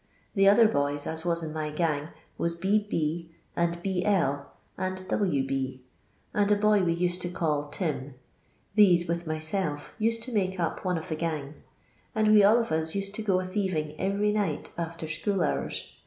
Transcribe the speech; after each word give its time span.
The 0.33 0.49
other 0.49 0.67
boys, 0.67 1.05
as 1.05 1.25
was 1.25 1.43
in 1.43 1.53
my 1.53 1.69
gang, 1.69 2.09
was 2.35 2.55
B 2.55 2.87
fi, 2.89 3.29
and 3.55 3.79
B— 3.83 4.03
L, 4.03 4.51
and 4.75 5.07
W 5.09 5.45
B, 5.45 5.83
and 6.33 6.51
a 6.51 6.55
boy 6.55 6.81
we 6.81 6.93
used 6.93 7.21
to 7.21 7.29
call 7.29 7.65
'Tim;' 7.69 8.15
these, 8.73 9.07
with 9.07 9.27
myself, 9.27 9.93
used 9.99 10.23
to 10.23 10.33
make 10.33 10.59
up 10.59 10.83
one 10.83 10.97
of 10.97 11.07
the 11.07 11.15
gangs, 11.15 11.67
and 12.15 12.29
we 12.29 12.43
all 12.43 12.57
of 12.57 12.71
us 12.71 12.95
used 12.95 13.13
to 13.13 13.21
go 13.21 13.39
a 13.41 13.45
thieving 13.45 13.93
every 13.99 14.31
night 14.31 14.71
after 14.75 15.07
school 15.07 15.43
hours. 15.43 15.93